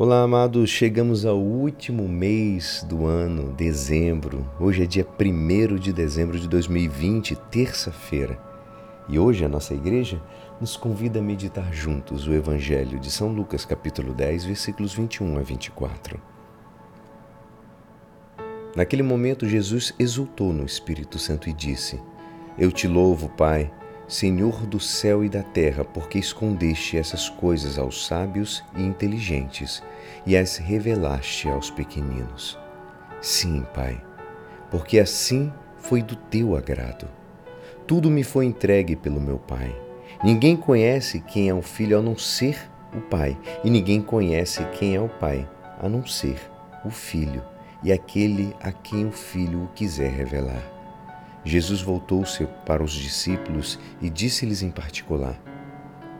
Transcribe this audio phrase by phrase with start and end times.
[0.00, 0.70] Olá, amados.
[0.70, 4.48] Chegamos ao último mês do ano, dezembro.
[4.60, 8.38] Hoje é dia 1 de dezembro de 2020, terça-feira.
[9.08, 10.22] E hoje a nossa igreja
[10.60, 15.42] nos convida a meditar juntos o Evangelho de São Lucas, capítulo 10, versículos 21 a
[15.42, 16.22] 24.
[18.76, 22.00] Naquele momento, Jesus exultou no Espírito Santo e disse:
[22.56, 23.68] Eu te louvo, Pai
[24.08, 29.82] Senhor do céu e da terra, porque escondeste essas coisas aos sábios e inteligentes
[30.24, 32.58] e as revelaste aos pequeninos.
[33.20, 34.02] Sim, Pai,
[34.70, 37.06] porque assim foi do teu agrado.
[37.86, 39.74] Tudo me foi entregue pelo meu Pai.
[40.24, 42.58] Ninguém conhece quem é o Filho a não ser
[42.96, 45.46] o Pai, e ninguém conhece quem é o Pai
[45.78, 46.38] a não ser
[46.82, 47.42] o Filho
[47.82, 50.77] e aquele a quem o Filho o quiser revelar.
[51.48, 55.40] Jesus voltou-se para os discípulos e disse-lhes em particular: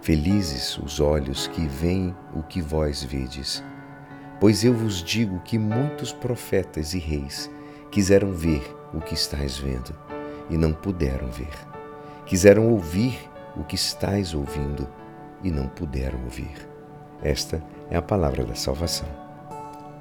[0.00, 3.62] Felizes os olhos que veem o que vós vedes.
[4.40, 7.50] Pois eu vos digo que muitos profetas e reis
[7.90, 8.62] quiseram ver
[8.94, 9.94] o que estáis vendo
[10.48, 11.52] e não puderam ver.
[12.24, 13.18] Quiseram ouvir
[13.54, 14.88] o que estáis ouvindo
[15.42, 16.66] e não puderam ouvir.
[17.22, 19.08] Esta é a palavra da salvação.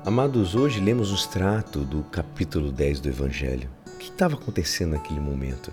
[0.06, 5.72] Amados, hoje lemos o extrato do capítulo 10 do Evangelho que estava acontecendo naquele momento?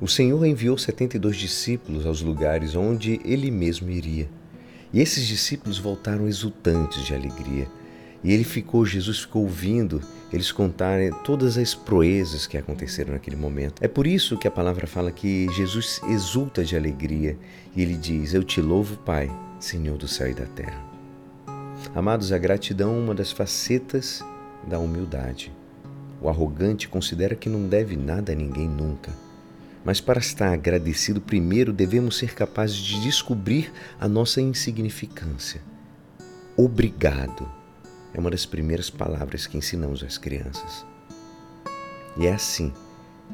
[0.00, 4.28] O Senhor enviou 72 discípulos aos lugares onde ele mesmo iria.
[4.92, 7.66] E esses discípulos voltaram exultantes de alegria.
[8.22, 13.82] E ele ficou, Jesus ficou ouvindo eles contarem todas as proezas que aconteceram naquele momento.
[13.82, 17.38] É por isso que a palavra fala que Jesus exulta de alegria
[17.74, 20.84] e ele diz: Eu te louvo, Pai, Senhor do céu e da terra.
[21.94, 24.22] Amados, a gratidão é uma das facetas
[24.66, 25.52] da humildade.
[26.20, 29.12] O arrogante considera que não deve nada a ninguém nunca.
[29.84, 35.60] Mas para estar agradecido, primeiro devemos ser capazes de descobrir a nossa insignificância.
[36.56, 37.48] Obrigado
[38.16, 40.86] é uma das primeiras palavras que ensinamos às crianças.
[42.16, 42.72] E é assim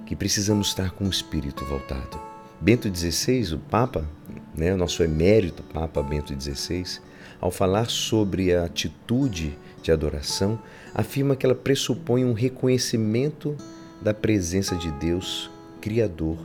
[0.04, 2.31] que precisamos estar com o espírito voltado.
[2.62, 4.08] Bento XVI, o Papa,
[4.54, 7.00] né, o nosso emérito Papa Bento XVI,
[7.40, 10.56] ao falar sobre a atitude de adoração,
[10.94, 13.56] afirma que ela pressupõe um reconhecimento
[14.00, 16.38] da presença de Deus, Criador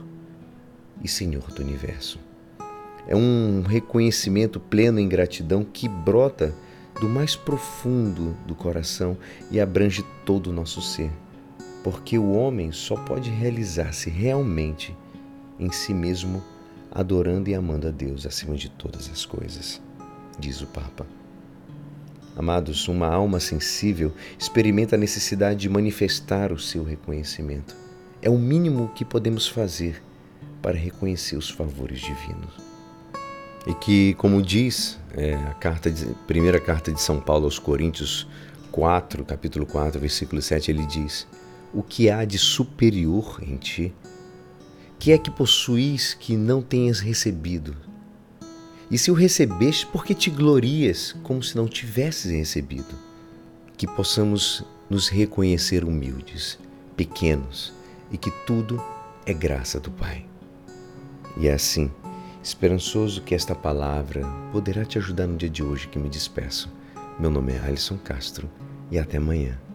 [1.04, 2.20] e Senhor do universo.
[3.08, 6.52] É um reconhecimento pleno em gratidão que brota
[7.00, 9.16] do mais profundo do coração
[9.52, 11.12] e abrange todo o nosso ser,
[11.84, 14.98] porque o homem só pode realizar-se realmente
[15.60, 16.44] em si mesmo,
[16.92, 19.82] adorando e amando a Deus acima de todas as coisas
[20.40, 21.06] diz o Papa.
[22.36, 27.76] Amados, uma alma sensível experimenta a necessidade de manifestar o seu reconhecimento.
[28.22, 30.02] É o mínimo que podemos fazer
[30.62, 32.54] para reconhecer os favores divinos.
[33.66, 38.28] E que, como diz é, a carta de, primeira carta de São Paulo aos Coríntios
[38.72, 41.28] 4, capítulo 4, versículo 7, ele diz:
[41.74, 43.94] O que há de superior em ti?
[45.00, 47.76] Que é que possuis que não tenhas recebido?
[48.90, 52.96] E se o recebeste, por que te glorias como se não tivesses recebido?
[53.78, 56.58] Que possamos nos reconhecer humildes,
[56.96, 57.74] pequenos
[58.12, 58.82] e que tudo
[59.26, 60.26] é graça do Pai.
[61.38, 61.92] E é assim,
[62.42, 66.72] esperançoso que esta palavra poderá te ajudar no dia de hoje que me despeço.
[67.20, 68.50] Meu nome é Alisson Castro
[68.90, 69.67] e até amanhã.